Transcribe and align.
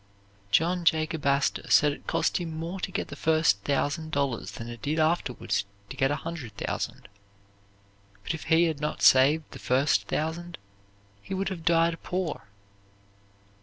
John 0.49 0.83
Jacob 0.83 1.23
Astor 1.27 1.69
said 1.69 1.91
it 1.91 2.07
cost 2.07 2.37
him 2.37 2.57
more 2.57 2.79
to 2.79 2.91
get 2.91 3.09
the 3.09 3.15
first 3.15 3.59
thousand 3.59 4.09
dollars 4.11 4.49
than 4.53 4.67
it 4.67 4.81
did 4.81 4.97
afterwards 4.97 5.63
to 5.91 5.95
get 5.95 6.09
a 6.09 6.15
hundred 6.15 6.57
thousand; 6.57 7.07
but 8.23 8.33
if 8.33 8.45
he 8.45 8.63
had 8.63 8.81
not 8.81 9.03
saved 9.03 9.43
the 9.51 9.59
first 9.59 10.07
thousand, 10.07 10.57
he 11.21 11.35
would 11.35 11.49
have 11.49 11.63
died 11.63 12.01
poor. 12.01 12.47